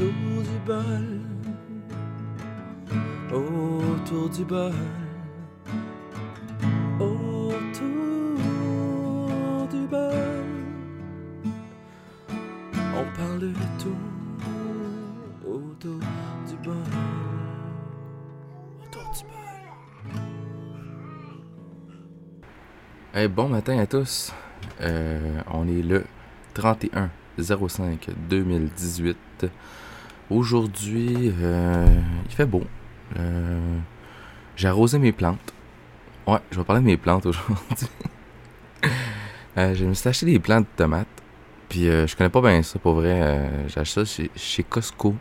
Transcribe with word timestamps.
autour 0.00 0.42
du 0.42 0.58
bol, 0.66 1.20
autour 3.32 4.28
du 4.30 4.44
bol, 4.44 4.72
autour 7.00 7.52
du 9.70 9.86
bol. 9.86 10.44
On 12.72 13.04
parle 13.16 13.38
de 13.40 13.52
tout 13.78 13.96
autour 15.46 16.00
du 16.48 16.56
bol, 16.64 16.76
autour 18.82 19.10
du 19.12 19.22
bol. 19.24 19.34
Hey, 23.12 23.28
bon 23.28 23.48
matin 23.48 23.78
à 23.78 23.86
tous. 23.86 24.32
Euh, 24.80 25.42
on 25.52 25.68
est 25.68 25.82
le 25.82 26.06
31 26.54 27.10
05 27.38 28.08
2018. 28.28 29.50
Aujourd'hui, 30.30 31.32
euh, 31.42 31.86
il 32.24 32.34
fait 32.34 32.46
beau. 32.46 32.62
Euh, 33.18 33.78
J'ai 34.54 34.68
arrosé 34.68 35.00
mes 35.00 35.10
plantes. 35.10 35.52
Ouais, 36.24 36.38
je 36.52 36.58
vais 36.58 36.64
parler 36.64 36.82
de 36.82 36.86
mes 36.86 36.96
plantes 36.96 37.26
aujourd'hui. 37.26 37.56
Euh, 39.58 39.74
je 39.74 39.84
me 39.84 39.94
suis 39.94 40.08
acheté 40.08 40.26
des 40.26 40.38
plantes 40.38 40.62
de 40.62 40.76
tomates. 40.76 41.08
Puis 41.68 41.88
euh, 41.88 42.06
je 42.06 42.16
connais 42.16 42.30
pas 42.30 42.40
bien 42.40 42.62
ça 42.62 42.78
pour 42.78 42.94
vrai. 42.94 43.50
Acheté 43.66 43.84
ça 43.84 44.04
chez, 44.04 44.30
chez 44.36 44.62
Costco. 44.62 45.16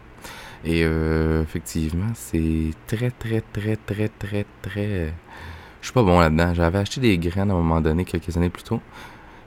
Et 0.64 0.81
effectivement, 0.81 2.12
c'est 2.14 2.70
très, 2.86 3.09
très, 3.09 3.41
très, 3.41 3.76
très, 3.76 4.08
très, 4.08 4.45
très. 4.62 5.14
Je 5.81 5.86
suis 5.86 5.94
pas 5.94 6.03
bon 6.03 6.20
là-dedans. 6.20 6.53
J'avais 6.53 6.78
acheté 6.78 7.02
des 7.02 7.17
graines 7.17 7.50
à 7.50 7.53
un 7.55 7.58
moment 7.58 7.81
donné, 7.81 8.05
quelques 8.05 8.38
années 8.38 8.52
plus 8.52 8.64
tôt. 8.64 8.80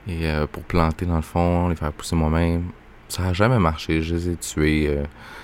Et 0.05 0.27
pour 0.51 0.63
planter 0.63 1.05
dans 1.05 1.15
le 1.15 1.21
fond, 1.21 1.69
les 1.69 1.77
faire 1.77 1.93
pousser 1.93 2.17
moi-même. 2.17 2.65
Ça 3.13 3.25
a 3.27 3.33
jamais 3.33 3.59
marché. 3.59 4.01
Je 4.01 4.15
les 4.15 4.29
ai 4.29 4.35
tués. 4.37 4.87
euh, 4.89 5.03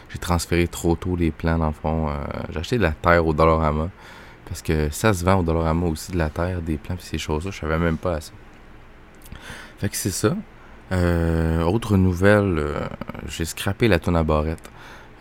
j'ai 0.09 0.17
transféré 0.17 0.67
trop 0.67 0.95
tôt 0.95 1.15
les 1.15 1.29
plants 1.29 1.59
dans 1.59 1.67
le 1.67 1.71
fond. 1.71 2.09
Euh, 2.09 2.13
j'ai 2.49 2.59
acheté 2.61 2.77
de 2.79 2.81
la 2.81 2.93
terre 2.93 3.23
au 3.27 3.31
Dollarama. 3.31 3.89
Parce 4.47 4.63
que 4.63 4.89
ça 4.89 5.13
se 5.13 5.23
vend 5.23 5.35
au 5.35 5.43
Dollarama 5.43 5.85
aussi 5.85 6.11
de 6.11 6.17
la 6.17 6.31
terre, 6.31 6.63
des 6.63 6.77
plants 6.77 6.95
pis 6.95 7.05
ces 7.05 7.19
choses-là. 7.19 7.51
Je 7.51 7.59
savais 7.59 7.77
même 7.77 7.97
pas 7.99 8.15
à 8.15 8.21
ça. 8.21 8.31
Fait 9.77 9.87
que 9.87 9.95
c'est 9.95 10.09
ça. 10.09 10.35
Euh, 10.91 11.61
autre 11.61 11.95
nouvelle, 11.95 12.55
euh, 12.57 12.87
j'ai 13.27 13.45
scrappé 13.45 13.87
la 13.87 13.99
tonne 13.99 14.15
à 14.15 14.23
barrette. 14.23 14.67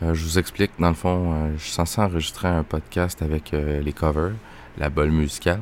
Je 0.01 0.25
vous 0.25 0.39
explique, 0.39 0.71
dans 0.79 0.89
le 0.89 0.95
fond, 0.95 1.51
je 1.59 1.63
suis 1.63 1.73
censé 1.73 2.01
enregistrer 2.01 2.49
un 2.49 2.63
podcast 2.63 3.21
avec 3.21 3.51
les 3.51 3.93
covers, 3.93 4.31
la 4.79 4.91
bolle 4.91 5.11
musicale. 5.11 5.61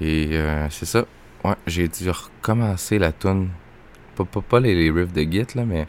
Et 0.00 0.36
c'est 0.68 0.84
ça. 0.84 1.04
Ouais, 1.44 1.54
j'ai 1.68 1.86
dû 1.86 2.10
recommencer 2.10 2.98
la 2.98 3.12
tune. 3.12 3.50
Pas, 4.24 4.40
pas, 4.40 4.60
les, 4.60 4.90
riffs 4.90 5.12
de 5.12 5.22
Git, 5.22 5.54
là, 5.54 5.64
mais 5.64 5.86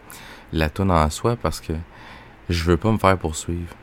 la 0.54 0.70
tune 0.70 0.92
en 0.92 1.10
soi 1.10 1.36
parce 1.36 1.60
que 1.60 1.74
je 2.50 2.64
veux 2.64 2.78
pas 2.78 2.92
me 2.92 2.98
faire 2.98 3.18
poursuivre. 3.18 3.76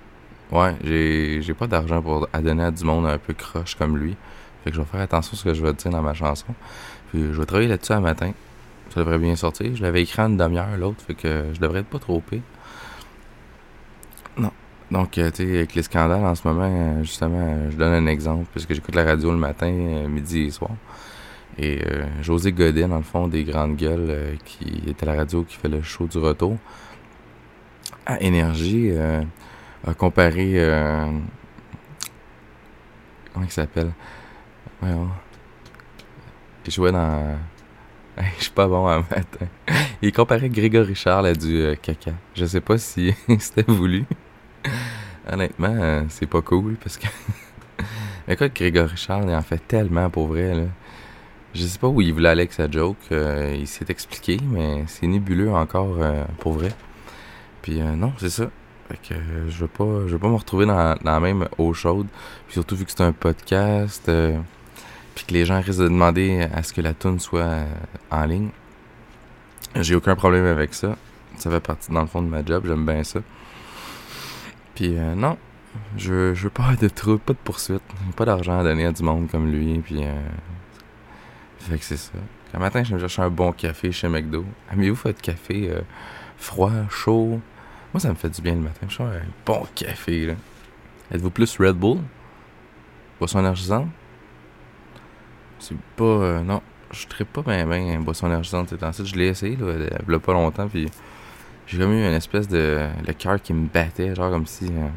Ouais, 0.52 0.74
j'ai, 0.84 1.42
j'ai 1.42 1.54
pas 1.54 1.66
d'argent 1.66 2.00
pour 2.00 2.28
à 2.32 2.40
donner 2.40 2.64
à 2.64 2.70
du 2.70 2.84
monde 2.84 3.06
un 3.06 3.18
peu 3.18 3.34
croche 3.34 3.74
comme 3.74 3.96
lui. 3.96 4.16
Fait 4.62 4.70
que 4.70 4.76
je 4.76 4.80
vais 4.80 4.86
faire 4.86 5.00
attention 5.00 5.34
à 5.34 5.36
ce 5.36 5.44
que 5.44 5.54
je 5.54 5.62
vais 5.62 5.72
dire 5.72 5.90
dans 5.90 6.02
ma 6.02 6.14
chanson. 6.14 6.54
Puis 7.10 7.22
je 7.32 7.38
vais 7.38 7.46
travailler 7.46 7.68
là-dessus 7.68 7.92
un 7.92 8.00
matin. 8.00 8.32
Ça 8.90 9.00
devrait 9.00 9.18
bien 9.18 9.36
sortir. 9.36 9.74
Je 9.74 9.82
l'avais 9.82 10.02
écrit 10.02 10.22
en 10.22 10.28
une 10.28 10.36
demi-heure, 10.36 10.76
l'autre, 10.78 11.02
fait 11.06 11.14
que 11.14 11.46
je 11.52 11.60
devrais 11.60 11.80
être 11.80 11.86
pas 11.86 11.98
trop 11.98 12.20
pire. 12.20 12.42
Non. 14.38 14.52
Donc, 14.90 15.18
euh, 15.18 15.30
tu 15.30 15.44
sais, 15.44 15.56
avec 15.56 15.74
les 15.74 15.82
scandales 15.82 16.24
en 16.24 16.34
ce 16.34 16.46
moment, 16.46 16.70
euh, 16.70 17.02
justement, 17.02 17.40
euh, 17.40 17.70
je 17.70 17.76
donne 17.76 17.92
un 17.92 18.06
exemple, 18.06 18.46
puisque 18.52 18.72
j'écoute 18.72 18.94
la 18.94 19.04
radio 19.04 19.30
le 19.30 19.38
matin, 19.38 19.70
midi 20.08 20.44
et 20.44 20.50
soir. 20.50 20.70
Et 21.58 21.80
euh, 21.86 22.04
José 22.22 22.52
Godin, 22.52 22.88
dans 22.88 22.98
le 22.98 23.02
fond, 23.02 23.28
des 23.28 23.44
grandes 23.44 23.76
gueules, 23.76 24.06
euh, 24.10 24.34
qui 24.44 24.82
est 24.86 25.02
à 25.02 25.06
la 25.06 25.14
radio, 25.14 25.42
qui 25.42 25.56
fait 25.56 25.68
le 25.68 25.82
show 25.82 26.06
du 26.06 26.18
retour, 26.18 26.58
à 28.04 28.20
Énergie, 28.20 28.90
euh, 28.90 29.22
a 29.86 29.94
comparé... 29.94 30.52
euh, 30.56 31.10
comment 33.32 33.46
il 33.46 33.50
s'appelle? 33.52 33.92
Voyons. 34.80 35.08
Il 36.66 36.72
jouait 36.72 36.92
dans... 36.92 37.38
Je 38.38 38.44
suis 38.44 38.50
pas 38.52 38.66
bon 38.66 38.86
à 38.86 38.98
matin. 38.98 39.46
Il 40.02 40.12
comparait 40.12 40.48
Grégory 40.48 40.94
Charles 40.94 41.26
à 41.26 41.32
du 41.34 41.56
euh, 41.60 41.74
caca. 41.74 42.12
Je 42.34 42.44
sais 42.46 42.60
pas 42.60 42.78
si 42.78 43.14
c'était 43.38 43.70
voulu. 43.70 44.04
Honnêtement, 45.30 45.74
euh, 45.74 46.02
c'est 46.08 46.26
pas 46.26 46.42
cool 46.42 46.76
parce 46.76 46.96
que. 46.98 47.06
Écoute, 48.28 48.52
Grégory 48.54 48.96
Charles, 48.96 49.26
il 49.28 49.34
en 49.34 49.42
fait 49.42 49.66
tellement 49.66 50.08
pour 50.10 50.28
vrai, 50.28 50.54
là. 50.54 50.64
Je 51.56 51.64
sais 51.64 51.78
pas 51.78 51.88
où 51.88 52.02
il 52.02 52.12
voulait 52.12 52.28
aller 52.28 52.42
avec 52.42 52.52
sa 52.52 52.70
joke. 52.70 52.98
euh, 53.12 53.56
il 53.58 53.66
s'est 53.66 53.86
expliqué, 53.88 54.38
mais 54.44 54.84
c'est 54.88 55.06
nébuleux 55.06 55.50
encore 55.50 55.96
euh, 56.00 56.22
pour 56.38 56.52
vrai. 56.52 56.70
Puis 57.62 57.80
euh, 57.80 57.96
non, 57.96 58.12
c'est 58.18 58.28
ça. 58.28 58.50
Fait 58.88 58.98
que 58.98 59.14
euh, 59.14 59.48
je 59.48 59.60
veux 59.60 59.68
pas, 59.68 60.06
je 60.06 60.12
veux 60.12 60.18
pas 60.18 60.28
me 60.28 60.34
retrouver 60.34 60.66
dans, 60.66 60.94
la 61.02 61.18
même 61.20 61.48
eau 61.56 61.72
chaude. 61.72 62.08
Puis 62.46 62.54
surtout 62.54 62.76
vu 62.76 62.84
que 62.84 62.90
c'est 62.90 63.00
un 63.00 63.12
podcast, 63.12 64.10
puis 65.14 65.24
que 65.24 65.32
les 65.32 65.46
gens 65.46 65.62
risquent 65.62 65.80
de 65.80 65.88
demander 65.88 66.46
à 66.52 66.62
ce 66.62 66.74
que 66.74 66.82
la 66.82 66.92
tune 66.92 67.18
soit 67.20 67.64
en 68.10 68.26
ligne. 68.26 68.50
J'ai 69.76 69.94
aucun 69.94 70.14
problème 70.14 70.44
avec 70.44 70.74
ça. 70.74 70.96
Ça 71.38 71.50
fait 71.50 71.60
partie 71.60 71.90
dans 71.90 72.02
le 72.02 72.06
fond 72.06 72.20
de 72.20 72.28
ma 72.28 72.44
job, 72.44 72.64
j'aime 72.66 72.84
bien 72.84 73.02
ça. 73.02 73.20
Puis 74.74 74.90
non, 75.16 75.38
je, 75.96 76.34
je 76.34 76.44
veux 76.44 76.50
pas 76.50 76.76
de 76.78 76.88
trouble, 76.88 77.20
pas 77.20 77.32
de 77.32 77.38
poursuite, 77.42 77.82
pas 78.14 78.26
d'argent 78.26 78.58
à 78.58 78.62
donner 78.62 78.84
à 78.84 78.92
du 78.92 79.02
monde 79.02 79.28
comme 79.30 79.50
lui. 79.50 79.78
Puis 79.78 80.02
fait 81.70 81.78
que 81.78 81.84
c'est 81.84 81.96
ça. 81.96 82.12
Un 82.54 82.58
matin, 82.58 82.82
je 82.82 82.94
me 82.94 82.98
chercher 82.98 83.22
un 83.22 83.30
bon 83.30 83.52
café 83.52 83.92
chez 83.92 84.08
McDo. 84.08 84.44
Aimez-vous 84.72 84.96
votre 84.96 85.20
café 85.20 85.70
euh, 85.70 85.80
froid, 86.36 86.72
chaud? 86.90 87.40
Moi, 87.92 88.00
ça 88.00 88.08
me 88.08 88.14
fait 88.14 88.30
du 88.30 88.40
bien 88.40 88.54
le 88.54 88.60
matin. 88.60 88.86
Je 88.88 88.94
cherche 88.94 89.10
un 89.10 89.26
bon 89.44 89.66
café 89.74 90.26
là. 90.26 90.34
Êtes-vous 91.12 91.30
plus 91.30 91.58
Red 91.58 91.76
Bull? 91.76 91.98
Boisson 93.18 93.40
énergisante? 93.40 93.88
C'est 95.58 95.76
pas 95.96 96.04
euh, 96.04 96.42
non, 96.42 96.62
je 96.92 97.06
ne 97.06 97.24
pas 97.24 97.42
bien 97.42 97.66
bien 97.66 97.98
boisson 98.00 98.26
énergisante 98.26 98.72
ces. 98.92 99.04
Je 99.04 99.14
l'ai 99.16 99.28
essayé 99.28 99.56
là, 99.56 99.72
il 99.76 100.10
y 100.10 100.14
a 100.14 100.18
pas 100.18 100.32
longtemps 100.32 100.68
puis 100.68 100.88
j'ai 101.66 101.78
comme 101.78 101.92
eu 101.92 102.06
une 102.06 102.14
espèce 102.14 102.46
de 102.46 102.86
le 103.06 103.12
cœur 103.12 103.40
qui 103.40 103.52
me 103.52 103.66
battait, 103.66 104.14
genre 104.14 104.30
comme 104.30 104.46
si 104.46 104.66
euh, 104.66 104.88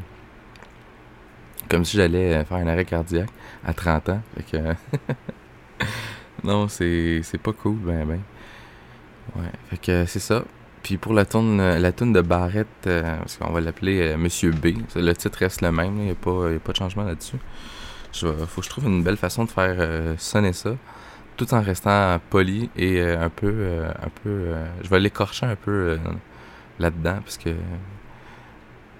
comme 1.68 1.84
si 1.84 1.96
j'allais 1.96 2.44
faire 2.44 2.58
un 2.58 2.66
arrêt 2.66 2.84
cardiaque 2.84 3.30
à 3.64 3.72
30 3.72 4.08
ans. 4.10 4.22
Fait 4.36 4.42
que 4.42 5.84
non, 6.44 6.68
c'est 6.68 7.20
c'est 7.22 7.38
pas 7.38 7.52
cool 7.52 7.76
ben 7.76 8.04
ben. 8.06 8.20
Ouais, 9.36 9.50
fait 9.70 9.78
que 9.78 10.06
c'est 10.06 10.18
ça. 10.20 10.44
Puis 10.82 10.96
pour 10.96 11.12
la 11.12 11.24
tourne 11.24 11.58
la 11.58 11.92
tourne 11.92 12.12
de 12.12 12.20
Barrett 12.22 12.66
euh, 12.86 13.18
parce 13.18 13.36
qu'on 13.36 13.52
va 13.52 13.60
l'appeler 13.60 14.00
euh, 14.00 14.16
Monsieur 14.16 14.50
B, 14.50 14.68
le 14.96 15.12
titre 15.12 15.38
reste 15.38 15.60
le 15.60 15.70
même, 15.72 15.96
il 15.98 16.04
n'y 16.04 16.08
a 16.10 16.12
a 16.12 16.58
pas 16.58 16.72
de 16.72 16.76
changement 16.76 17.04
là-dessus. 17.04 17.36
Je 18.12 18.26
faut 18.46 18.60
que 18.60 18.66
je 18.66 18.70
trouve 18.70 18.86
une 18.86 19.02
belle 19.02 19.16
façon 19.16 19.44
de 19.44 19.50
faire 19.50 19.76
euh, 19.78 20.14
sonner 20.18 20.52
ça 20.52 20.70
tout 21.36 21.54
en 21.54 21.62
restant 21.62 22.18
poli 22.30 22.70
et 22.76 23.00
euh, 23.00 23.24
un 23.24 23.30
peu 23.30 23.84
un 23.86 24.08
peu 24.22 24.52
je 24.82 24.88
vais 24.90 25.00
l'écorcher 25.00 25.46
un 25.46 25.56
peu 25.56 25.98
là-dedans 26.78 27.18
parce 27.24 27.38
que 27.38 27.50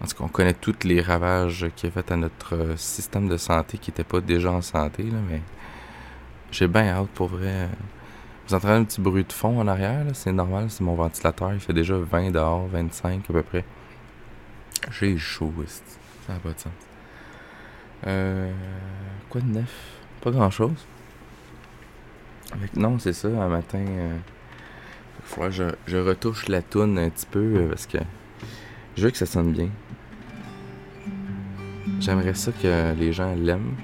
en 0.02 0.06
tout 0.06 0.16
cas, 0.16 0.24
on 0.24 0.28
connaît 0.28 0.54
tous 0.54 0.84
les 0.84 1.02
ravages 1.02 1.66
qu'il 1.76 1.88
a 1.88 1.92
fait 1.92 2.10
à 2.10 2.16
notre 2.16 2.74
système 2.76 3.28
de 3.28 3.36
santé 3.36 3.76
qui 3.76 3.90
n'était 3.90 4.04
pas 4.04 4.22
déjà 4.22 4.50
en 4.50 4.62
santé, 4.62 5.02
là, 5.02 5.18
mais 5.28 5.42
j'ai 6.50 6.66
bien 6.66 6.88
hâte 6.88 7.09
pour 7.15 7.28
vrai. 7.28 7.69
Vous 8.47 8.55
entendez 8.55 8.75
un 8.75 8.84
petit 8.84 9.00
bruit 9.00 9.25
de 9.25 9.33
fond 9.33 9.61
en 9.61 9.69
arrière, 9.69 10.05
c'est 10.12 10.33
normal, 10.33 10.66
c'est 10.71 10.83
mon 10.83 10.94
ventilateur, 10.94 11.53
il 11.55 11.61
fait 11.61 11.72
déjà 11.72 11.97
20 11.97 12.33
dehors, 12.33 12.66
25 12.66 13.22
à 13.31 13.33
peu 13.33 13.43
près. 13.43 13.65
J'ai 14.91 15.16
chaud, 15.19 15.53
ça 16.27 16.33
n'a 16.33 16.38
pas 16.41 16.49
de 16.49 16.59
sens. 16.59 16.72
Euh, 18.06 18.50
quoi 19.28 19.41
de 19.41 19.47
neuf? 19.47 19.72
Pas 20.21 20.31
grand 20.31 20.50
chose. 20.50 20.87
non, 22.75 22.99
c'est 22.99 23.12
ça, 23.12 23.28
un 23.28 23.49
matin, 23.49 23.78
euh, 23.78 24.17
il 25.21 25.27
faudra 25.27 25.49
que 25.49 25.55
je, 25.55 25.65
je 25.87 25.97
retouche 25.99 26.49
la 26.49 26.62
toune 26.62 26.99
un 26.99 27.11
petit 27.11 27.27
peu 27.27 27.38
euh, 27.38 27.69
parce 27.69 27.87
que 27.87 27.99
je 28.97 29.05
veux 29.05 29.11
que 29.11 29.19
ça 29.19 29.26
sonne 29.26 29.53
bien. 29.53 29.69
J'aimerais 32.00 32.35
ça 32.35 32.50
que 32.53 32.94
les 32.94 33.12
gens 33.12 33.35
l'aiment. 33.35 33.76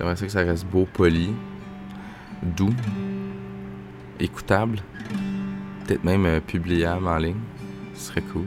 J'aimerais 0.00 0.16
ça 0.16 0.24
que 0.24 0.32
ça 0.32 0.40
reste 0.40 0.64
beau, 0.64 0.88
poli, 0.90 1.28
doux, 2.42 2.72
écoutable, 4.18 4.78
peut-être 5.84 6.04
même 6.04 6.24
euh, 6.24 6.40
publiable 6.40 7.06
en 7.06 7.18
ligne. 7.18 7.36
Ce 7.92 8.06
serait 8.06 8.22
cool. 8.22 8.46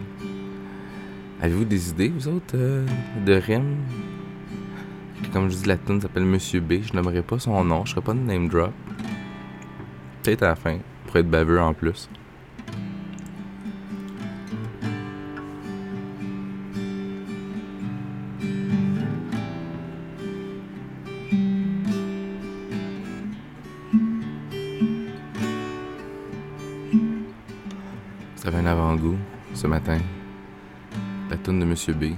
Avez-vous 1.40 1.66
des 1.66 1.92
idées, 1.92 2.10
vous 2.10 2.28
autres, 2.28 2.56
euh, 2.56 2.84
de 3.24 3.34
rimes? 3.34 3.78
Comme 5.32 5.48
je 5.52 5.58
dis, 5.58 5.68
la 5.68 5.78
tune 5.78 6.02
s'appelle 6.02 6.26
Monsieur 6.26 6.60
B. 6.60 6.82
Je 6.82 6.92
n'aimerais 6.94 7.22
pas 7.22 7.38
son 7.38 7.64
nom, 7.64 7.86
je 7.86 7.92
ferais 7.92 8.04
pas 8.04 8.14
de 8.16 8.20
name 8.20 8.48
drop. 8.48 8.74
Peut-être 10.24 10.42
à 10.42 10.48
la 10.48 10.56
fin, 10.56 10.80
pour 11.06 11.18
être 11.18 11.30
baveux 11.30 11.62
en 11.62 11.76
plus. 11.76 12.10
Avait 28.48 28.58
un 28.58 28.66
avant-goût 28.66 29.18
ce 29.54 29.68
matin. 29.68 30.00
la 31.30 31.38
tune 31.38 31.60
de 31.60 31.66
Monsieur 31.66 31.94
B. 31.94 32.14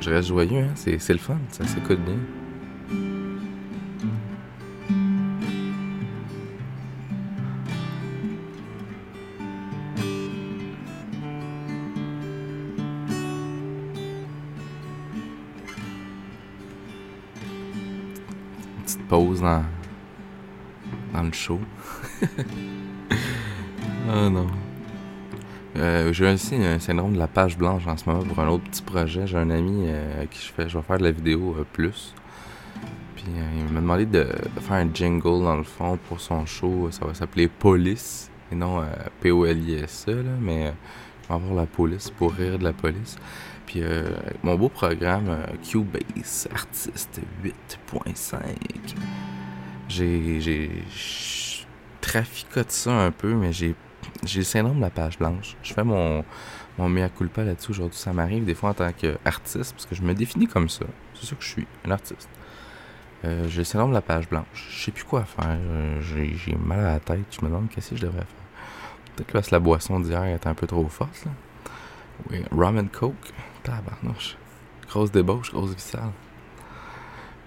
Je 0.00 0.10
reste 0.10 0.28
joyeux, 0.28 0.62
hein? 0.62 0.72
c'est, 0.76 1.08
le 1.08 1.18
fun, 1.18 1.38
ça 1.50 1.64
s'écoute 1.66 1.98
bien. 2.00 2.14
Petite 18.84 19.08
pause 19.08 19.40
dans, 19.40 19.64
dans 21.12 21.22
le 21.22 21.32
show. 21.32 21.58
oh 24.08 24.30
non. 24.30 24.46
Euh, 25.76 26.12
j'ai 26.12 26.32
aussi 26.32 26.54
un 26.54 26.78
syndrome 26.78 27.14
de 27.14 27.18
la 27.18 27.26
page 27.26 27.58
blanche 27.58 27.86
en 27.86 27.96
ce 27.96 28.08
moment 28.08 28.22
pour 28.24 28.38
un 28.38 28.48
autre 28.48 28.64
petit 28.64 28.82
projet. 28.82 29.26
J'ai 29.26 29.38
un 29.38 29.50
ami 29.50 29.86
euh, 29.88 30.22
à 30.22 30.26
qui 30.26 30.40
je, 30.40 30.52
fais, 30.52 30.68
je 30.68 30.78
vais 30.78 30.84
faire 30.84 30.98
de 30.98 31.04
la 31.04 31.10
vidéo 31.10 31.56
euh, 31.58 31.64
plus. 31.72 32.14
Puis 33.16 33.26
euh, 33.36 33.66
il 33.66 33.72
m'a 33.72 33.80
demandé 33.80 34.06
de 34.06 34.26
faire 34.60 34.76
un 34.76 34.88
jingle 34.92 35.42
dans 35.42 35.56
le 35.56 35.64
fond 35.64 35.98
pour 36.08 36.20
son 36.20 36.46
show. 36.46 36.88
Ça 36.92 37.04
va 37.04 37.14
s'appeler 37.14 37.48
Police 37.48 38.30
et 38.52 38.54
non 38.54 38.80
euh, 38.80 38.84
P-O-L-I-S-E, 39.20 40.14
là, 40.14 40.30
mais 40.40 40.66
euh, 40.66 40.70
il 41.24 41.28
va 41.28 41.34
avoir 41.36 41.54
la 41.54 41.66
police 41.66 42.10
pour 42.10 42.32
rire 42.32 42.58
de 42.58 42.64
la 42.64 42.72
police. 42.72 43.16
Puis 43.66 43.80
euh, 43.82 44.10
mon 44.42 44.54
beau 44.54 44.68
programme 44.68 45.28
euh, 45.28 45.46
Cubase 45.68 46.48
Artist 46.52 47.20
8.5, 47.42 48.38
j'ai. 49.88 50.40
j'ai 50.40 50.70
traficote 52.00 52.70
ça 52.70 52.92
un 52.92 53.10
peu, 53.10 53.34
mais 53.34 53.52
j'ai 53.52 53.74
j'ai 54.24 54.40
le 54.40 54.44
syndrome 54.44 54.76
de 54.76 54.82
la 54.82 54.90
page 54.90 55.18
blanche. 55.18 55.56
Je 55.62 55.72
fais 55.72 55.84
mon, 55.84 56.24
mon 56.78 56.88
mea 56.88 57.08
culpa 57.08 57.44
là-dessus 57.44 57.70
aujourd'hui. 57.72 57.98
Ça 57.98 58.12
m'arrive 58.12 58.44
des 58.44 58.54
fois 58.54 58.70
en 58.70 58.74
tant 58.74 58.92
qu'artiste, 58.92 59.72
parce 59.72 59.86
que 59.86 59.94
je 59.94 60.02
me 60.02 60.14
définis 60.14 60.46
comme 60.46 60.68
ça. 60.68 60.84
C'est 61.14 61.26
ça 61.26 61.36
que 61.36 61.42
je 61.42 61.48
suis, 61.48 61.66
un 61.86 61.90
artiste. 61.90 62.28
Euh, 63.24 63.48
j'ai 63.48 63.58
le 63.58 63.64
syndrome 63.64 63.90
de 63.90 63.94
la 63.94 64.02
page 64.02 64.28
blanche. 64.28 64.68
Je 64.70 64.84
sais 64.84 64.90
plus 64.90 65.04
quoi 65.04 65.24
faire. 65.24 65.46
Euh, 65.48 66.00
j'ai, 66.02 66.56
mal 66.56 66.80
à 66.80 66.92
la 66.92 67.00
tête. 67.00 67.24
Je 67.30 67.44
me 67.44 67.50
demande 67.50 67.68
qu'est-ce 67.70 67.90
que 67.90 67.96
je 67.96 68.02
devrais 68.02 68.18
faire. 68.18 68.26
Peut-être 69.14 69.26
que 69.28 69.32
parce 69.32 69.48
que 69.48 69.54
la 69.54 69.60
boisson 69.60 70.00
d'hier 70.00 70.24
est 70.24 70.46
un 70.46 70.54
peu 70.54 70.66
trop 70.66 70.86
forte. 70.88 71.24
Là. 71.24 71.30
Oui, 72.30 72.44
rum 72.50 72.78
and 72.78 72.88
coke. 72.92 73.32
Tabarnouche. 73.62 74.36
Grosse 74.88 75.10
débauche, 75.10 75.52
grosse 75.52 75.74
vissale. 75.74 76.10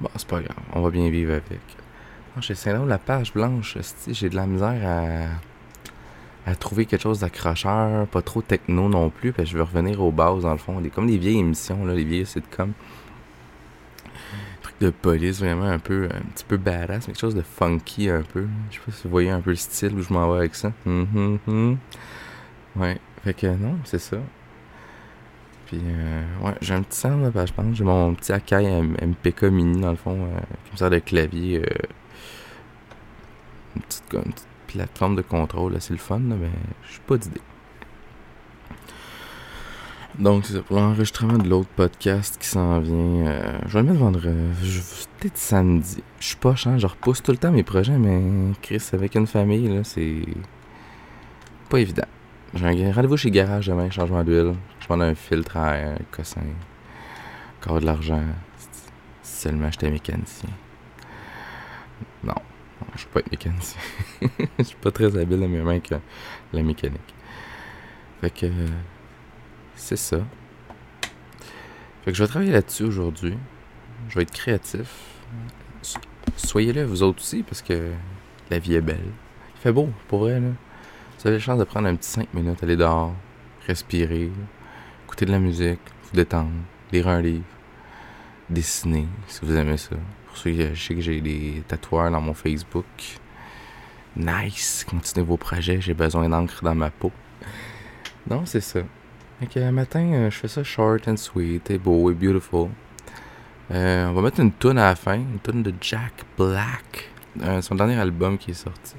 Bon, 0.02 0.10
c'est 0.16 0.28
pas 0.28 0.42
grave. 0.42 0.58
On 0.74 0.82
va 0.82 0.90
bien 0.90 1.10
vivre 1.10 1.34
avec. 1.34 1.62
J'ai 2.40 2.54
le 2.54 2.58
syndrome 2.58 2.86
de 2.86 2.90
la 2.90 2.98
page 2.98 3.34
blanche. 3.34 3.78
J'ai 4.08 4.30
de 4.30 4.36
la 4.36 4.48
misère 4.48 4.82
à, 4.84 5.28
à 6.48 6.56
trouver 6.56 6.86
quelque 6.86 7.02
chose 7.02 7.20
d'accrocheur, 7.20 8.08
pas 8.08 8.22
trop 8.22 8.42
techno 8.42 8.88
non 8.88 9.10
plus, 9.10 9.34
parce 9.34 9.50
que 9.50 9.52
je 9.52 9.58
veux 9.58 9.64
revenir 9.64 10.02
aux 10.02 10.12
bases 10.12 10.44
dans 10.44 10.54
le 10.54 10.58
fond. 10.58 10.80
Des, 10.80 10.90
comme 10.90 11.08
les 11.08 11.18
vieilles 11.18 11.40
émissions, 11.40 11.86
là, 11.86 11.94
les 11.94 12.06
vieilles 12.06 12.26
sitcoms. 12.26 12.72
Truc 14.62 14.76
de 14.80 14.90
police, 14.90 15.40
vraiment 15.40 15.66
un 15.66 15.80
peu, 15.80 16.06
un 16.06 16.22
petit 16.34 16.46
peu 16.46 16.56
badass, 16.56 17.06
quelque 17.06 17.20
chose 17.20 17.36
de 17.36 17.42
funky 17.42 18.10
un 18.10 18.22
peu. 18.22 18.48
Je 18.72 18.76
sais 18.76 18.82
pas 18.86 18.92
si 18.94 19.04
vous 19.04 19.10
voyez 19.10 19.30
un 19.30 19.42
peu 19.42 19.50
le 19.50 19.58
style 19.58 19.94
où 19.94 20.02
je 20.02 20.14
m'en 20.14 20.32
vais 20.32 20.38
avec 20.40 20.56
ça. 20.56 20.72
Mhm. 20.86 21.78
Ouais, 22.78 22.98
fait 23.26 23.34
que 23.34 23.48
non, 23.48 23.78
c'est 23.84 24.00
ça. 24.00 24.18
Puis, 25.66 25.82
euh, 25.84 26.24
ouais, 26.46 26.56
j'ai 26.62 26.76
un 26.76 26.82
petit 26.82 26.98
centre, 26.98 27.30
là, 27.36 27.46
je 27.46 27.52
pense. 27.52 27.76
J'ai 27.76 27.84
mon 27.84 28.14
petit 28.14 28.32
Akai 28.32 28.82
MPK 29.02 29.44
mini, 29.44 29.82
dans 29.82 29.92
le 29.92 29.98
fond, 29.98 30.18
euh, 30.18 30.40
qui 30.64 30.72
me 30.72 30.78
sert 30.78 30.90
de 30.90 31.00
clavier. 31.00 31.60
euh, 31.60 31.66
une, 33.76 33.82
petite, 33.82 34.04
une 34.14 34.34
plateforme 34.68 35.16
de 35.16 35.22
contrôle, 35.22 35.76
c'est 35.80 35.94
le 35.94 36.00
fun, 36.00 36.20
mais 36.20 36.50
j'ai 36.92 37.00
pas 37.08 37.18
d'idée. 37.18 37.42
Donc, 40.20 40.46
c'est. 40.46 40.62
Pour 40.64 40.78
l'enregistrement 40.80 41.38
de 41.38 41.48
l'autre 41.48 41.70
podcast 41.76 42.38
qui 42.40 42.48
s'en 42.48 42.80
vient, 42.80 42.96
euh, 43.28 43.60
je 43.68 43.74
vais 43.74 43.82
le 43.82 43.88
mettre 43.90 44.00
vendredi. 44.00 44.36
je- 44.64 44.82
Peut-être 45.20 45.38
samedi. 45.38 46.04
Je 46.20 46.26
suis 46.28 46.36
pas 46.36 46.54
hein, 46.66 46.78
je 46.78 46.86
repousse 46.86 47.24
tout 47.24 47.32
le 47.32 47.38
temps 47.40 47.52
mes 47.52 47.64
projets, 47.64 47.98
mais 47.98 48.54
Chris, 48.62 48.84
avec 48.94 49.16
une 49.16 49.26
famille, 49.26 49.68
là, 49.68 49.84
c'est 49.84 50.22
pas 51.70 51.80
évident. 51.80 52.06
J'ai 52.54 52.86
un 52.86 52.92
rendez-vous 52.92 53.18
chez 53.18 53.32
Garage 53.32 53.66
demain, 53.68 53.90
changement 53.90 54.24
d'huile. 54.24 54.54
Je 54.80 54.88
demande 54.88 55.02
un 55.10 55.16
filtre 55.16 55.58
à 55.58 55.72
un 55.74 55.96
cossin. 56.12 56.42
Encore 57.60 57.80
de 57.82 57.86
l'argent. 57.86 58.22
Seulement 59.24 59.70
j'étais 59.72 59.90
mécanicien. 59.90 60.50
Non, 62.24 62.36
je 62.96 63.04
peux 63.06 63.10
pas 63.12 63.20
être 63.22 63.32
mécanicien. 63.32 63.80
Je 64.60 64.64
suis 64.64 64.76
pas 64.78 64.92
très 64.92 65.16
habile 65.18 65.44
à 65.44 65.48
mes 65.48 65.62
mains 65.62 65.80
que 65.80 65.96
la 66.54 66.64
mécanique. 66.64 67.14
Fait 68.22 68.30
que 68.32 68.48
c'est 69.76 69.96
ça. 69.98 70.18
Fait 72.04 72.12
que 72.12 72.18
je 72.18 72.24
vais 72.24 72.28
travailler 72.28 72.52
là-dessus 72.52 72.84
aujourd'hui. 72.84 73.38
Je 74.10 74.16
vais 74.16 74.24
être 74.24 74.32
créatif. 74.32 74.88
So- 75.82 76.00
Soyez 76.36 76.74
là 76.74 76.86
vous 76.86 77.04
autres 77.04 77.20
aussi 77.22 77.44
parce 77.44 77.62
que 77.62 77.92
la 78.50 78.60
vie 78.60 78.76
est 78.76 78.82
belle. 78.82 79.12
Il 79.56 79.60
fait 79.62 79.72
beau, 79.72 79.90
pour 80.08 80.20
vrai. 80.20 80.40
Vous 80.40 81.28
avez 81.28 81.38
la 81.38 81.40
chance 81.40 81.60
de 81.60 81.64
prendre 81.64 81.88
un 81.88 81.96
petit 81.96 82.10
5 82.10 82.34
minutes, 82.34 82.62
aller 82.64 82.76
dehors, 82.76 83.14
respirer, 83.68 84.32
écouter 85.06 85.26
de 85.26 85.32
la 85.32 85.40
musique, 85.40 85.80
vous 86.04 86.16
détendre, 86.16 86.52
lire 86.92 87.08
un 87.08 87.22
livre, 87.22 87.44
dessiner 88.50 89.08
si 89.28 89.40
vous 89.44 89.56
aimez 89.56 89.78
ça. 89.78 89.96
Qui 90.44 90.62
je 90.74 90.82
sais 90.82 90.96
que 90.96 91.02
j'ai 91.02 91.22
des 91.22 91.64
tatoueurs 91.68 92.12
dans 92.12 92.22
mon 92.22 92.34
Facebook. 92.34 92.86
Nice, 94.16 94.86
continuez 94.90 95.26
vos 95.26 95.38
projets, 95.38 95.80
j'ai 95.82 95.94
besoin 95.94 96.28
d'encre 96.30 96.64
dans 96.64 96.76
ma 96.76 96.90
peau. 96.90 97.12
Non, 98.30 98.46
c'est 98.46 98.62
ça. 98.62 98.80
Fait 99.40 99.48
que, 99.48 99.60
un 99.60 99.72
matin, 99.72 100.12
euh, 100.14 100.32
je 100.32 100.38
fais 100.38 100.48
ça 100.48 100.64
short 100.64 101.08
and 101.08 101.18
sweet, 101.18 101.70
et 101.70 101.78
beau 101.78 102.10
et 102.10 102.14
beautiful. 102.16 102.70
Euh, 103.72 104.08
on 104.08 104.14
va 104.14 104.22
mettre 104.22 104.40
une 104.40 104.54
tune 104.54 104.78
à 104.80 104.86
la 104.86 104.96
fin, 104.96 105.16
une 105.16 105.40
tune 105.44 105.62
de 105.62 105.74
Jack 105.82 106.14
Black, 106.38 107.10
euh, 107.42 107.62
son 107.62 107.76
dernier 107.76 108.00
album 108.00 108.38
qui 108.38 108.52
est 108.52 108.56
sorti. 108.56 108.96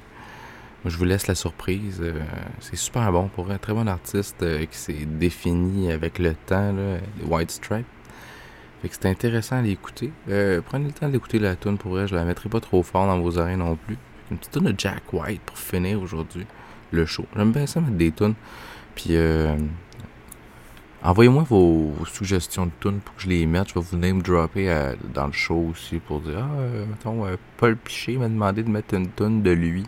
Je 0.84 0.96
vous 0.96 1.04
laisse 1.04 1.26
la 1.26 1.34
surprise. 1.34 2.00
euh, 2.00 2.12
c'est 2.60 2.76
super 2.76 3.10
bon 3.10 3.28
pour 3.28 3.50
un 3.50 3.58
très 3.58 3.72
bon 3.72 3.88
artiste 3.88 4.42
euh, 4.42 4.64
qui 4.66 4.78
s'est 4.78 5.06
défini 5.06 5.90
avec 5.90 6.18
le 6.20 6.34
temps, 6.34 6.72
là, 6.72 6.98
White 7.26 7.50
Stripes. 7.50 7.86
Fait 8.82 8.88
que 8.88 8.94
c'est 8.94 9.06
intéressant 9.06 9.56
à 9.56 9.62
l'écouter. 9.62 10.12
Euh, 10.28 10.60
prenez 10.64 10.86
le 10.86 10.92
temps 10.92 11.08
d'écouter 11.08 11.38
la 11.38 11.56
tune 11.56 11.78
pour 11.78 11.92
vrai, 11.92 12.06
je 12.06 12.14
la 12.14 12.24
mettrai 12.24 12.48
pas 12.48 12.60
trop 12.60 12.82
fort 12.82 13.06
dans 13.06 13.18
vos 13.18 13.38
oreilles 13.38 13.56
non 13.56 13.76
plus. 13.76 13.96
Une 14.30 14.38
petite 14.38 14.52
tune 14.52 14.64
de 14.64 14.74
Jack 14.76 15.12
White 15.12 15.40
pour 15.42 15.58
finir 15.58 16.00
aujourd'hui 16.00 16.46
le 16.92 17.06
show. 17.06 17.24
J'aime 17.36 17.52
bien 17.52 17.66
ça 17.66 17.80
mettre 17.80 17.96
des 17.96 18.12
tunes. 18.12 18.34
Puis 18.94 19.10
euh, 19.10 19.56
envoyez-moi 21.02 21.44
vos, 21.44 21.92
suggestions 22.06 22.66
de 22.66 22.72
tunes 22.80 23.00
pour 23.00 23.14
que 23.16 23.22
je 23.22 23.28
les 23.28 23.46
mette. 23.46 23.68
Je 23.68 23.74
vais 23.74 23.80
vous 23.80 23.96
name 23.96 24.22
dropper 24.22 24.70
euh, 24.70 24.94
dans 25.14 25.26
le 25.26 25.32
show 25.32 25.68
aussi 25.70 25.98
pour 25.98 26.20
dire 26.20 26.38
ah 26.38 26.58
euh, 26.58 26.86
mettons 26.86 27.26
euh, 27.26 27.36
Paul 27.56 27.76
Piché 27.76 28.16
m'a 28.16 28.28
demandé 28.28 28.62
de 28.62 28.70
mettre 28.70 28.94
une 28.94 29.10
tune 29.10 29.42
de 29.42 29.50
lui. 29.50 29.86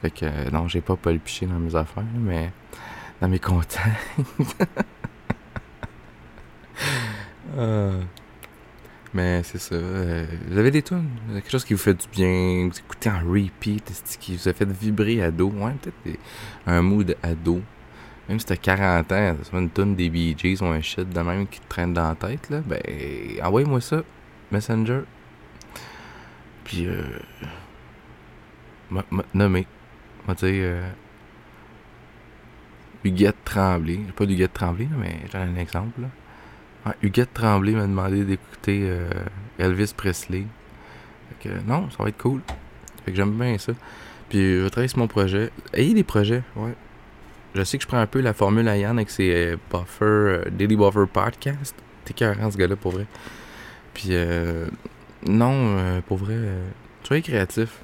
Fait 0.00 0.10
que 0.10 0.26
euh, 0.26 0.50
non, 0.50 0.68
j'ai 0.68 0.80
pas 0.80 0.96
Paul 0.96 1.18
Piché 1.18 1.46
dans 1.46 1.58
mes 1.58 1.74
affaires, 1.74 2.04
mais 2.18 2.52
dans 3.20 3.28
mes 3.28 3.38
contacts. 3.38 3.86
Ah. 7.58 7.90
Mais 9.14 9.42
c'est 9.42 9.58
ça. 9.58 9.74
euh, 9.74 10.24
vous 10.48 10.58
avez 10.58 10.70
des 10.70 10.82
tunes, 10.82 11.08
quelque 11.34 11.50
chose 11.50 11.64
qui 11.64 11.74
vous 11.74 11.80
fait 11.80 11.92
du 11.94 12.08
bien, 12.08 12.68
vous 12.70 12.78
écoutez 12.78 13.10
en 13.10 13.20
repeat, 13.20 13.92
qui 14.18 14.36
vous 14.36 14.48
a 14.48 14.54
fait 14.54 14.70
vibrer 14.70 15.22
ado, 15.22 15.50
ouais, 15.50 15.72
peut-être 15.82 16.18
un 16.66 16.80
mood 16.80 17.14
ado. 17.22 17.60
Même 18.28 18.40
si 18.40 18.46
t'as 18.46 18.56
40 18.56 19.12
ans, 19.12 19.36
c'est 19.42 19.56
une 19.58 19.70
tune 19.70 19.94
des 19.96 20.08
Bee 20.08 20.34
Gees 20.38 20.62
ou 20.62 20.66
un 20.66 20.80
shit 20.80 21.08
de 21.10 21.20
même 21.20 21.46
qui 21.46 21.60
te 21.60 21.68
traîne 21.68 21.92
dans 21.92 22.08
la 22.08 22.14
tête, 22.14 22.48
là, 22.48 22.60
ben, 22.64 22.80
envoyez-moi 23.42 23.80
ça, 23.82 24.02
Messenger. 24.50 25.00
Puis, 26.64 26.86
euh, 26.86 27.02
m'a 28.90 29.04
nommé, 29.34 29.66
m'a 30.26 30.34
dit, 30.34 30.44
euh, 30.46 30.88
Huguette 33.04 33.44
Tremblay, 33.44 33.98
pas 34.16 34.24
d'Huguette 34.24 34.54
Tremblay, 34.54 34.88
mais 34.96 35.20
j'en 35.30 35.40
ai 35.40 35.42
un 35.42 35.56
exemple, 35.56 36.00
là. 36.02 36.08
Ouais, 36.86 36.92
Huguette 37.02 37.32
Tremblay 37.32 37.72
m'a 37.72 37.86
demandé 37.86 38.24
d'écouter 38.24 38.82
euh, 38.84 39.08
Elvis 39.58 39.92
Presley. 39.96 40.46
Fait 41.28 41.48
que 41.48 41.54
non, 41.66 41.88
ça 41.90 42.02
va 42.02 42.08
être 42.08 42.18
cool. 42.18 42.40
Fait 43.04 43.12
que 43.12 43.16
j'aime 43.16 43.32
bien 43.38 43.56
ça. 43.58 43.72
Puis 44.28 44.56
je 44.56 44.62
vais 44.62 44.70
travailler 44.70 44.88
sur 44.88 44.98
mon 44.98 45.08
projet. 45.08 45.50
Ayez 45.72 45.94
des 45.94 46.04
projets, 46.04 46.42
ouais. 46.56 46.74
Je 47.54 47.62
sais 47.64 47.76
que 47.76 47.82
je 47.82 47.88
prends 47.88 47.98
un 47.98 48.06
peu 48.06 48.20
la 48.20 48.32
formule 48.32 48.66
à 48.66 48.78
Yann 48.78 48.96
avec 48.98 49.10
ses 49.10 49.30
euh, 49.30 49.56
Buffer, 49.70 50.04
euh, 50.04 50.44
Daily 50.50 50.74
Buffer 50.74 51.04
Podcast. 51.12 51.74
T'es 52.04 52.14
carrément 52.14 52.50
ce 52.50 52.56
gars-là 52.56 52.76
pour 52.76 52.92
vrai. 52.92 53.06
Puis 53.92 54.08
euh, 54.10 54.66
non, 55.26 55.52
euh, 55.52 56.00
pour 56.00 56.16
vrai, 56.16 56.34
soyez 57.04 57.22
créatif. 57.22 57.80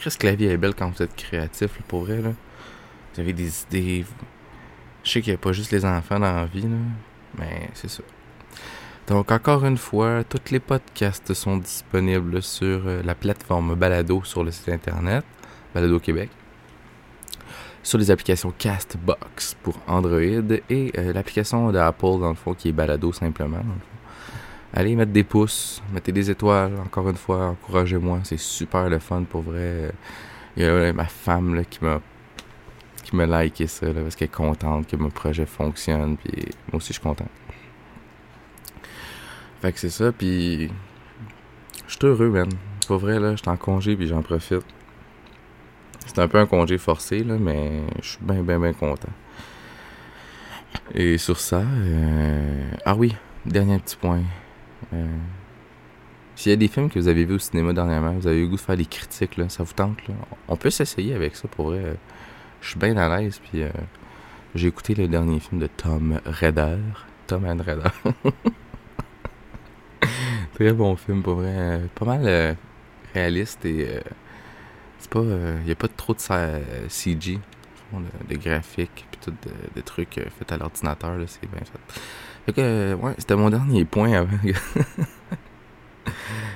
Chris 0.00 0.16
que 0.18 0.26
la 0.26 0.34
vie 0.34 0.46
est 0.46 0.56
belle 0.56 0.74
quand 0.74 0.90
vous 0.90 1.02
êtes 1.02 1.14
créatif, 1.14 1.70
pour 1.86 2.04
vrai. 2.04 2.20
Là. 2.20 2.30
Vous 3.14 3.20
avez 3.20 3.32
des 3.32 3.62
idées. 3.62 4.04
Je 5.04 5.10
sais 5.10 5.22
qu'il 5.22 5.32
n'y 5.32 5.36
a 5.36 5.38
pas 5.38 5.52
juste 5.52 5.70
les 5.70 5.84
enfants 5.84 6.18
dans 6.18 6.34
la 6.34 6.46
vie, 6.46 6.62
là, 6.62 6.76
mais 7.38 7.70
c'est 7.74 7.88
ça. 7.88 8.02
Donc, 9.06 9.30
encore 9.30 9.66
une 9.66 9.76
fois, 9.76 10.24
tous 10.24 10.50
les 10.50 10.60
podcasts 10.60 11.34
sont 11.34 11.58
disponibles 11.58 12.42
sur 12.42 12.86
euh, 12.86 13.02
la 13.02 13.14
plateforme 13.14 13.74
Balado 13.74 14.22
sur 14.24 14.42
le 14.42 14.50
site 14.50 14.70
internet, 14.70 15.24
Balado 15.74 16.00
Québec. 16.00 16.30
sur 17.82 17.98
les 17.98 18.10
applications 18.10 18.50
Castbox 18.56 19.56
pour 19.62 19.78
Android 19.86 20.20
et 20.70 20.90
euh, 20.96 21.12
l'application 21.12 21.70
d'Apple, 21.70 22.18
dans 22.20 22.30
le 22.30 22.34
fond, 22.34 22.54
qui 22.54 22.70
est 22.70 22.72
balado 22.72 23.12
simplement. 23.12 23.62
Allez 24.72 24.96
mettre 24.96 25.12
des 25.12 25.22
pouces, 25.22 25.82
mettez 25.92 26.10
des 26.10 26.30
étoiles, 26.30 26.72
encore 26.82 27.10
une 27.10 27.16
fois, 27.16 27.48
encouragez-moi, 27.48 28.20
c'est 28.24 28.38
super 28.38 28.88
le 28.88 28.98
fun 29.00 29.24
pour 29.24 29.42
vrai. 29.42 29.92
Il 30.56 30.62
y 30.62 30.66
a 30.66 30.92
ma 30.94 31.04
femme 31.04 31.54
là, 31.54 31.64
qui 31.64 31.84
m'a 31.84 32.00
qui 33.02 33.14
m'a 33.14 33.26
liké 33.26 33.66
ça 33.66 33.86
parce 33.92 34.16
qu'elle 34.16 34.26
est 34.26 34.34
contente 34.34 34.88
que 34.88 34.96
mon 34.96 35.10
projet 35.10 35.44
fonctionne, 35.44 36.16
puis 36.16 36.46
moi 36.72 36.78
aussi 36.78 36.88
je 36.88 36.92
suis 36.94 37.02
content. 37.02 37.28
Fait 39.64 39.72
que 39.72 39.78
c'est 39.78 39.88
ça, 39.88 40.12
puis 40.12 40.70
je 41.86 41.92
suis 41.94 42.06
heureux, 42.06 42.28
man. 42.28 42.50
Pas 42.86 42.98
vrai, 42.98 43.18
là, 43.18 43.30
je 43.30 43.36
suis 43.36 43.48
en 43.48 43.56
congé, 43.56 43.96
puis 43.96 44.06
j'en 44.06 44.20
profite. 44.20 44.62
C'est 46.04 46.18
un 46.18 46.28
peu 46.28 46.36
un 46.36 46.44
congé 46.44 46.76
forcé, 46.76 47.24
là, 47.24 47.38
mais 47.40 47.80
je 48.02 48.08
suis 48.10 48.18
bien, 48.20 48.42
bien, 48.42 48.60
bien 48.60 48.74
content. 48.74 49.08
Et 50.92 51.16
sur 51.16 51.40
ça, 51.40 51.62
euh... 51.62 52.70
ah 52.84 52.94
oui, 52.94 53.16
dernier 53.46 53.78
petit 53.78 53.96
point. 53.96 54.20
Euh... 54.92 55.06
S'il 56.36 56.50
y 56.50 56.52
a 56.52 56.56
des 56.56 56.68
films 56.68 56.90
que 56.90 56.98
vous 56.98 57.08
avez 57.08 57.24
vus 57.24 57.36
au 57.36 57.38
cinéma 57.38 57.72
dernièrement, 57.72 58.12
vous 58.12 58.26
avez 58.26 58.40
eu 58.40 58.42
le 58.42 58.48
goût 58.48 58.56
de 58.56 58.60
faire 58.60 58.76
des 58.76 58.84
critiques, 58.84 59.38
là, 59.38 59.48
ça 59.48 59.62
vous 59.62 59.72
tente, 59.72 60.06
là? 60.08 60.14
On 60.46 60.56
peut 60.56 60.68
s'essayer 60.68 61.14
avec 61.14 61.36
ça, 61.36 61.48
pour 61.48 61.68
vrai. 61.68 61.96
Je 62.60 62.68
suis 62.68 62.78
bien 62.78 62.98
à 62.98 63.16
l'aise, 63.16 63.40
puis 63.42 63.62
euh... 63.62 63.70
j'ai 64.54 64.68
écouté 64.68 64.94
le 64.94 65.08
dernier 65.08 65.40
film 65.40 65.58
de 65.58 65.68
Tom 65.68 66.20
Redder. 66.26 66.76
Tom 67.26 67.46
and 67.46 67.62
Redder. 67.66 67.88
Très 70.54 70.72
bon 70.72 70.94
film, 70.94 71.22
pour 71.22 71.34
vrai. 71.34 71.80
Pas 71.96 72.04
mal 72.04 72.22
euh, 72.24 72.54
réaliste 73.12 73.64
et 73.64 73.88
euh, 73.88 74.00
c'est 74.98 75.10
pas. 75.10 75.20
Il 75.20 75.28
euh, 75.28 75.60
n'y 75.64 75.72
a 75.72 75.74
pas 75.74 75.88
trop 75.88 76.14
de 76.14 76.20
CG, 76.88 77.40
de, 77.92 77.98
de 78.28 78.36
graphiques, 78.40 79.04
puis 79.10 79.18
tout 79.20 79.34
de, 79.74 79.80
trucs 79.80 80.20
faits 80.38 80.52
à 80.52 80.56
l'ordinateur, 80.56 81.18
c'est 81.26 81.50
bien 81.50 81.58
fait. 81.58 81.80
Fait 82.46 82.52
que, 82.52 82.94
ouais, 82.94 83.14
c'était 83.18 83.34
mon 83.34 83.50
dernier 83.50 83.84
point 83.84 84.12
avant. 84.12 84.38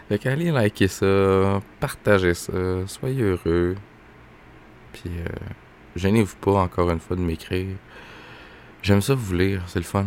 fait 0.08 0.24
liker 0.24 0.86
ça, 0.86 1.60
partagez 1.80 2.34
ça, 2.34 2.52
soyez 2.86 3.22
heureux. 3.22 3.74
Puis, 4.92 5.10
gênez-vous 5.96 6.36
pas 6.36 6.60
encore 6.60 6.88
une 6.90 7.00
fois 7.00 7.16
de 7.16 7.22
m'écrire. 7.22 7.74
J'aime 8.82 9.02
ça 9.02 9.16
vous 9.16 9.34
lire, 9.34 9.64
c'est 9.66 9.80
le 9.80 9.84
fun. 9.84 10.06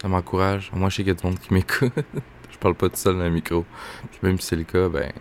Ça 0.00 0.06
m'encourage. 0.06 0.70
Moi, 0.72 0.90
je 0.90 0.96
sais 0.96 1.02
qu'il 1.02 1.12
y 1.12 1.16
a 1.16 1.20
du 1.20 1.26
monde 1.26 1.40
qui 1.40 1.52
m'écoute 1.52 1.92
parle 2.62 2.74
pas 2.76 2.88
tout 2.88 2.96
seul 2.96 3.18
dans 3.18 3.24
le 3.24 3.30
micro. 3.30 3.64
Puis 4.10 4.20
même 4.22 4.38
si 4.38 4.46
c'est 4.46 4.56
le 4.56 4.64
cas, 4.64 4.88
ben, 4.88 5.12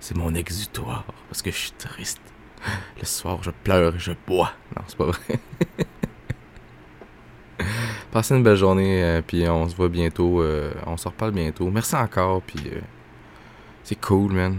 c'est 0.00 0.16
mon 0.16 0.34
exutoire. 0.34 1.04
Parce 1.28 1.42
que 1.42 1.50
je 1.50 1.56
suis 1.56 1.72
triste. 1.72 2.20
Le 2.98 3.04
soir, 3.04 3.38
je 3.42 3.50
pleure 3.50 3.94
et 3.94 3.98
je 3.98 4.12
bois. 4.26 4.52
Non, 4.74 4.82
c'est 4.88 4.96
pas 4.96 5.06
vrai. 5.06 5.40
Passez 8.10 8.34
une 8.34 8.42
belle 8.42 8.56
journée, 8.56 9.02
euh, 9.02 9.22
puis 9.24 9.48
on 9.48 9.68
se 9.68 9.76
voit 9.76 9.88
bientôt. 9.88 10.42
Euh, 10.42 10.72
on 10.86 10.96
se 10.96 11.06
reparle 11.06 11.32
bientôt. 11.32 11.70
Merci 11.70 11.94
encore, 11.94 12.42
puis 12.42 12.60
euh, 12.66 12.80
c'est 13.84 14.00
cool, 14.00 14.32
man. 14.32 14.58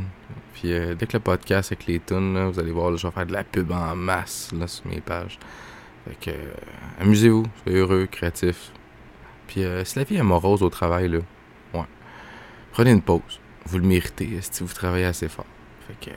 Puis 0.54 0.70
dès 0.70 1.06
que 1.06 1.14
le 1.14 1.20
podcast 1.20 1.72
avec 1.72 1.86
les 1.86 2.00
tunes, 2.00 2.50
vous 2.50 2.60
allez 2.60 2.72
voir, 2.72 2.96
je 2.98 3.06
vais 3.06 3.14
faire 3.14 3.28
de 3.28 3.34
la 3.34 3.44
pub 3.44 3.72
en 3.72 3.96
masse 3.96 4.50
là, 4.58 4.66
sur 4.66 4.88
mes 4.88 5.02
pages. 5.02 5.38
Fait 6.04 6.32
que, 6.32 6.38
amusez-vous, 7.00 7.44
soyez 7.62 7.78
heureux, 7.78 8.08
créatif. 8.08 8.72
Puis 9.46 9.64
si 9.84 10.00
la 10.00 10.04
vie 10.04 10.16
est 10.16 10.24
morose 10.24 10.64
au 10.64 10.72
travail, 10.72 11.10
là, 11.10 11.20
Prenez 12.78 12.92
une 12.92 13.02
pause. 13.02 13.40
Vous 13.66 13.80
le 13.80 13.88
méritez 13.88 14.38
si 14.40 14.64
vous 14.64 14.72
travaillez 14.72 15.06
assez 15.06 15.28
fort. 15.28 15.48
Fait 15.88 16.12
que. 16.12 16.16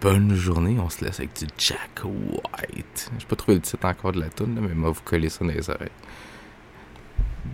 Bonne 0.00 0.34
journée, 0.34 0.78
on 0.80 0.88
se 0.88 1.04
laisse 1.04 1.20
avec 1.20 1.36
du 1.36 1.44
Jack 1.58 2.00
White. 2.02 3.10
J'ai 3.18 3.26
pas 3.26 3.36
trouvé 3.36 3.56
le 3.56 3.60
titre 3.60 3.84
encore 3.84 4.12
de 4.12 4.20
la 4.20 4.30
tune, 4.30 4.58
mais 4.62 4.72
moi 4.72 4.90
vous 4.90 5.02
coller 5.02 5.28
ça 5.28 5.44
dans 5.44 5.50
les 5.50 5.68
oreilles. 5.68 5.90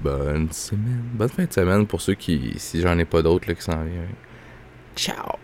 Bonne 0.01 0.53
semaine. 0.53 1.11
Bonne 1.13 1.29
fin 1.29 1.45
de 1.47 1.53
semaine 1.53 1.89
pour 1.89 2.01
ceux 2.01 2.15
qui. 2.15 2.55
Si 2.57 2.81
j'en 2.81 2.97
ai 2.97 3.05
pas 3.05 3.21
d'autres 3.21 3.53
qui 3.53 3.63
s'en 3.63 3.83
viennent. 3.83 4.15
Ciao! 4.95 5.39